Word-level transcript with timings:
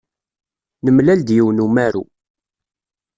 Nemlal-d 0.85 1.29
yiwen 1.35 1.63
umaru. 1.65 2.03